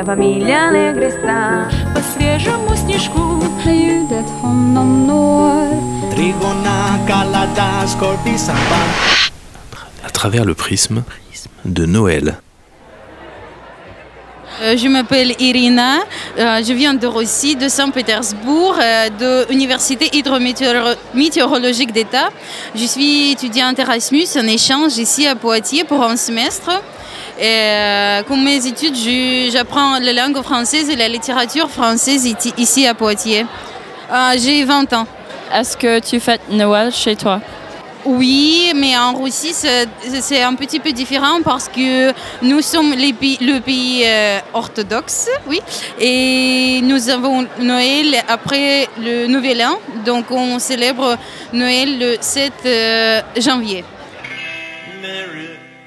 [0.00, 0.06] la
[6.10, 6.80] Trigona.
[10.02, 11.02] À travers le prisme
[11.66, 12.38] de Noël.
[14.62, 16.00] Euh, je m'appelle Irina,
[16.38, 22.30] euh, je viens de Russie, de Saint-Pétersbourg, euh, de l'Université hydrométéorologique d'État.
[22.74, 26.70] Je suis étudiante Erasmus en échange ici à Poitiers pour un semestre.
[27.40, 28.94] Et, euh, comme mes études,
[29.50, 32.26] j'apprends la langue française et la littérature française
[32.58, 33.46] ici à Poitiers.
[34.12, 35.06] Euh, J'ai 20 ans.
[35.52, 37.40] Est-ce que tu fêtes Noël chez toi?
[38.04, 43.36] Oui, mais en Russie, c'est un petit peu différent parce que nous sommes les pays-
[43.42, 45.60] le pays euh, orthodoxe, oui,
[45.98, 51.18] et nous avons Noël après le Nouvel An, donc on célèbre
[51.52, 53.84] Noël le 7 euh, janvier.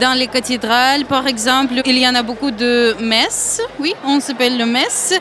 [0.00, 3.60] Dans les cathédrales, par exemple, il y en a beaucoup de messes.
[3.78, 5.14] Oui, on s'appelle le messe.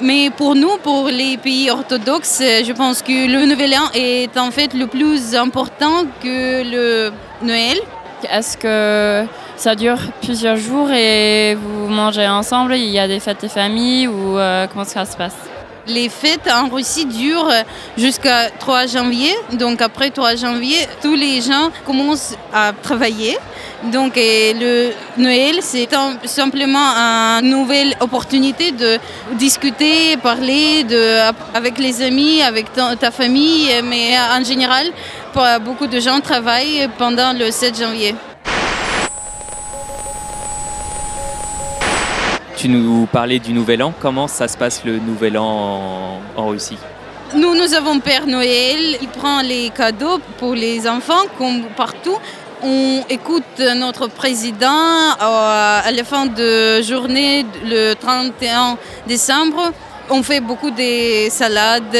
[0.00, 4.50] Mais pour nous, pour les pays orthodoxes, je pense que le Nouvel An est en
[4.50, 7.78] fait le plus important que le Noël.
[8.30, 12.76] Est-ce que ça dure plusieurs jours et vous mangez ensemble?
[12.76, 15.36] Il y a des fêtes de famille ou euh, comment ça se passe?
[15.88, 17.50] Les fêtes en Russie durent
[17.96, 19.34] jusqu'à 3 janvier.
[19.52, 23.38] Donc après 3 janvier, tous les gens commencent à travailler.
[23.84, 25.88] Donc le Noël, c'est
[26.24, 26.78] simplement
[27.40, 28.98] une nouvelle opportunité de
[29.38, 30.84] discuter, parler
[31.54, 33.70] avec les amis, avec ta, famille.
[33.84, 34.88] Mais en général,
[35.64, 38.14] beaucoup de gens travaillent pendant le 7 janvier.
[42.58, 43.94] Tu nous parlais du Nouvel An.
[44.00, 46.76] Comment ça se passe le Nouvel An en, Russie?
[47.36, 52.16] Nous, nous avons Père Noël, il prend les cadeaux pour les enfants comme partout.
[52.60, 53.44] On écoute
[53.76, 58.76] notre président euh, à la fin de journée, le 31
[59.06, 59.70] décembre.
[60.10, 61.96] On fait beaucoup de salades,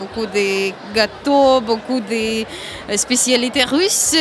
[0.00, 2.44] beaucoup de gâteaux, beaucoup de
[2.96, 4.16] spécialités russes.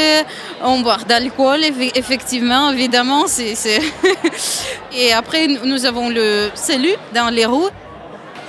[0.64, 3.26] On boit d'alcool, eff- effectivement, évidemment.
[4.96, 7.72] Et après, nous avons le salut dans les rues.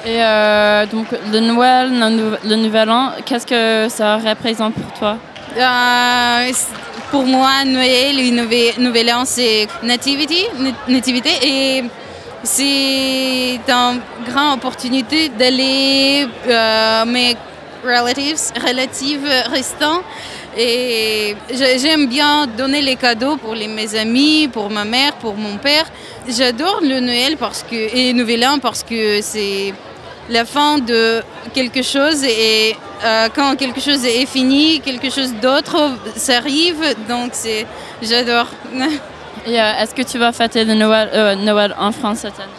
[0.05, 4.93] Et euh, donc le Noël, le, nou- le Nouvel An, qu'est-ce que ça représente pour
[4.99, 5.17] toi?
[5.57, 6.53] Euh,
[7.11, 8.31] pour moi, Noël et
[8.79, 11.85] Nouvel, An, c'est nativity, nat- nativité et
[12.43, 17.37] c'est une grande opportunité d'aller euh, mes
[17.85, 20.03] relatives, relatives restants.
[20.57, 25.35] Et j'ai- j'aime bien donner les cadeaux pour les, mes amis, pour ma mère, pour
[25.37, 25.87] mon père.
[26.29, 29.73] J'adore le Noël parce que, et Nouvel An parce que c'est
[30.29, 31.23] la fin de
[31.55, 36.83] quelque chose et euh, quand quelque chose est fini, quelque chose d'autre s'arrive.
[37.09, 37.33] Donc
[38.03, 38.49] j'adore.
[39.47, 42.53] Et euh, est-ce que tu vas fêter le Noël, euh, Noël en France cette année?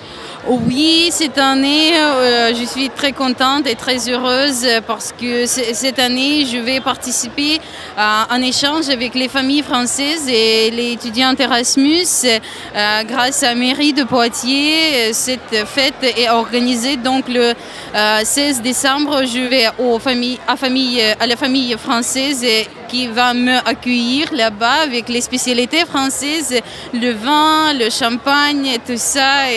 [0.48, 6.46] Oui, cette année, euh, je suis très contente et très heureuse parce que cette année,
[6.46, 7.60] je vais participer
[7.98, 12.06] à un échange avec les familles françaises et les étudiants Erasmus.
[12.24, 16.96] Euh, grâce à la mairie de Poitiers, cette fête est organisée.
[16.96, 17.54] Donc le
[17.96, 22.46] euh, 16 décembre, je vais aux familles, à, la famille française
[22.88, 26.56] qui va me accueillir là-bas avec les spécialités françaises,
[26.94, 29.50] le vin, le champagne tout ça.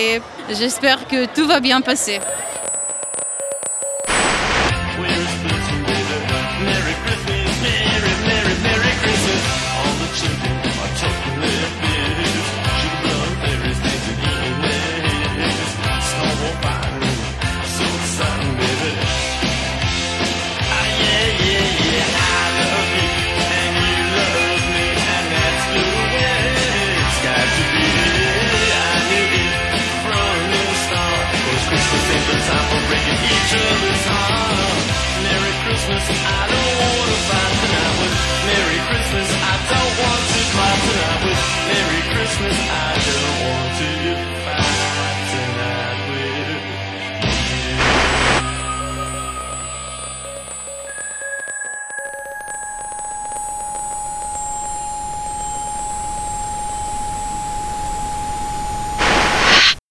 [0.50, 2.20] J'espère que tout va bien passer.
[35.22, 38.14] Merry Christmas, I don't want to fight tonight with
[38.48, 43.21] Merry Christmas, I don't want to fight tonight with Merry Christmas,